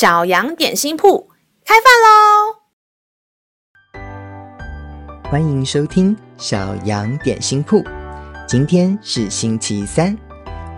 [0.00, 1.28] 小羊点心铺
[1.62, 2.56] 开饭喽！
[5.30, 7.84] 欢迎收听小羊点心铺。
[8.48, 10.16] 今天是星期三，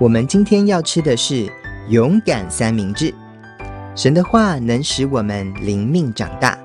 [0.00, 1.48] 我们今天要吃的是
[1.88, 3.14] 勇敢三明治。
[3.94, 6.58] 神的话能使我们灵命长大，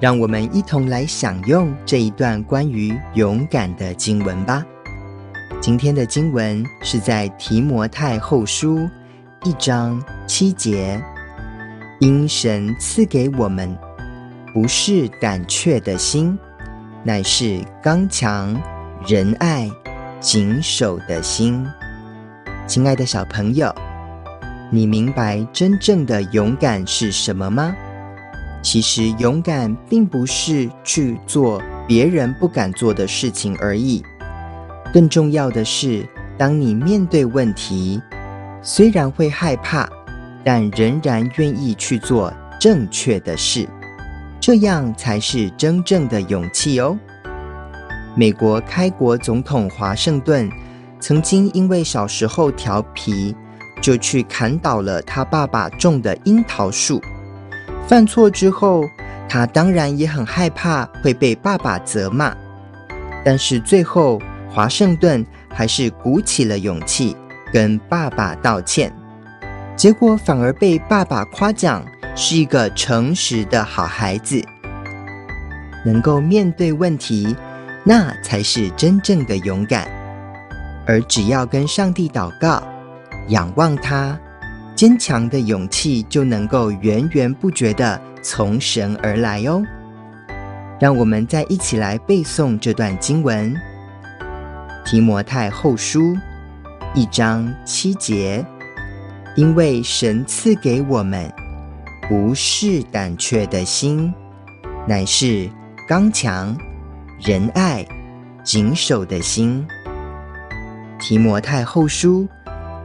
[0.00, 4.64] 让我们一同来享用这一段关于勇敢的经文吧。
[5.60, 8.88] 今天的经文是在提摩太后书
[9.44, 10.98] 一章七节，
[12.00, 13.76] 因神赐给我们
[14.54, 16.38] 不是胆怯的心，
[17.04, 18.58] 乃是刚强、
[19.06, 19.70] 仁爱、
[20.18, 21.62] 谨守的心。
[22.66, 23.70] 亲爱的小朋友。
[24.72, 27.74] 你明白真正的勇敢是什么吗？
[28.62, 34.02] 其实，勇敢并不是去做别人不敢做的事情而已。
[34.90, 38.00] 更重要的是，当你面对问题，
[38.62, 39.86] 虽然会害怕，
[40.44, 43.68] 但仍然愿意去做正确的事，
[44.40, 46.98] 这样才是真正的勇气哦。
[48.16, 50.50] 美国开国总统华盛顿
[50.98, 53.34] 曾经因为小时候调皮，
[53.80, 57.00] 就去砍倒了他爸爸种的樱桃树。
[57.86, 58.84] 犯错之后，
[59.28, 62.36] 他当然也很害怕会被爸爸责骂。
[63.24, 67.16] 但是最后，华盛顿还是鼓起了勇气
[67.52, 68.92] 跟爸爸道歉。
[69.80, 71.82] 结果反而被爸爸夸奖
[72.14, 74.44] 是一个诚实的好孩子。
[75.86, 77.34] 能够面对问题，
[77.82, 79.88] 那才是真正的勇敢。
[80.86, 82.62] 而只要跟上帝祷告。
[83.28, 84.18] 仰望他，
[84.74, 89.62] 坚强的勇气就能够源源不绝地从神而来哦。
[90.78, 93.54] 让我们再一起来背诵这段经文：
[94.84, 96.14] 提摩太后书
[96.92, 98.44] 一章七节，
[99.36, 101.32] 因为神赐给我们
[102.08, 104.12] 不是胆怯的心，
[104.86, 105.48] 乃是
[105.88, 106.56] 刚强、
[107.20, 107.86] 仁爱、
[108.42, 109.66] 谨守的心。
[110.98, 112.28] 提摩太后书。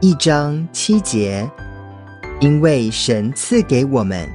[0.02, 1.50] 一章七节，
[2.38, 4.28] 因为神赐给我们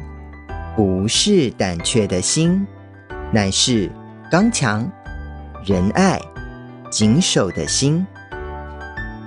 [0.75, 2.65] 不是胆怯的心，
[3.31, 3.87] 乃是
[4.31, 4.91] 刚强、
[5.63, 6.19] 仁爱、
[6.89, 8.05] 谨守的心。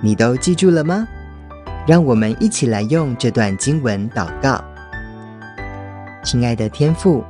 [0.01, 1.07] 你都记住了吗？
[1.87, 4.63] 让我们一起来用这段经文祷告。
[6.23, 7.23] 亲爱的天父，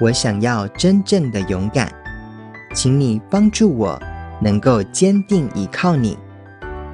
[0.00, 1.92] 我想要真正的勇敢，
[2.74, 4.00] 请你帮助我，
[4.40, 6.16] 能够坚定依靠你。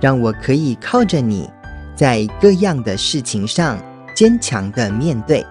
[0.01, 1.49] 让我可以靠着你，
[1.95, 3.79] 在各样的事情上
[4.17, 5.47] 坚强的面对，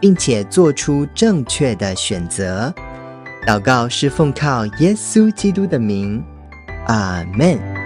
[0.00, 2.72] 并且做出正确的选择。
[3.44, 6.22] 祷告是奉靠耶稣基督的名，
[6.86, 7.77] 阿门。